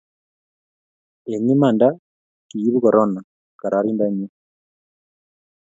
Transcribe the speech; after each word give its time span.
eng' 1.33 1.51
imanda 1.55 1.87
kiibu 2.49 2.77
korona 2.83 3.19
kararaninda 3.59 4.05
nyin 4.15 4.31